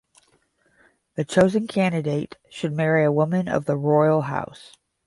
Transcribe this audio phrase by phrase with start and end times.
[1.13, 4.75] The chosen candidate should marry a woman of the royal house.